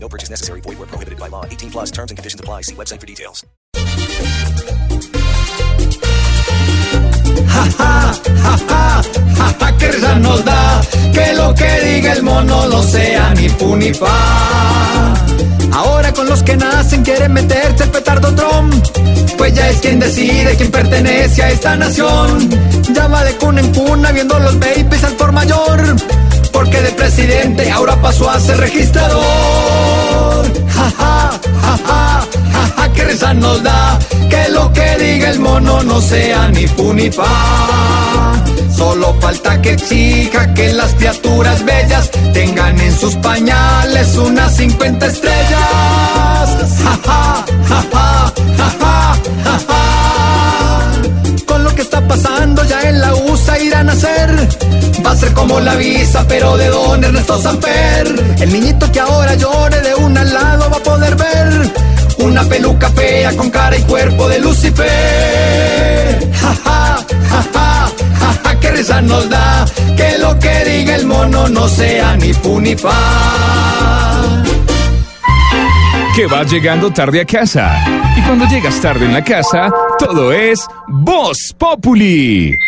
[0.00, 0.60] No purchase necessary.
[0.62, 1.44] Void where prohibited by law.
[1.44, 2.62] 18 plus terms and conditions apply.
[2.62, 3.44] See website for details.
[7.48, 9.02] Ja, ja, ja, ja,
[9.36, 10.80] ja, ja, que risa nos da
[11.12, 13.92] que lo que diga el mono no sea ni fu ni.
[15.72, 18.74] Ahora con los que nacen quieren meterse el petardo Trump,
[19.36, 22.48] pues ya es quien decide quién pertenece a esta nación.
[22.92, 25.96] Ya va de cuna en cuna viendo los babies al por mayor,
[26.52, 29.47] porque de presidente ahora pasó a ser registrador.
[35.30, 37.26] El mono no sea ni fu ni fa.
[38.76, 46.48] Solo falta que exija que las criaturas bellas tengan en sus pañales unas 50 estrellas.
[46.82, 47.44] Ja.
[51.46, 54.48] Con lo que está pasando ya en la USA irán a hacer.
[55.04, 58.06] Va a ser como la visa, pero de don Ernesto Samper.
[58.40, 59.77] El niñito que ahora llore
[63.36, 64.86] con cara y cuerpo de Lucifer.
[66.40, 66.98] Ja, ja,
[67.30, 67.88] ja, ja,
[68.20, 69.66] ja, ja, que risa nos da
[69.96, 72.74] que lo que diga el mono no sea ni fu ni
[76.18, 77.78] que vas llegando tarde a casa.
[78.16, 82.58] Y cuando llegas tarde en la casa, todo es Voz Populi.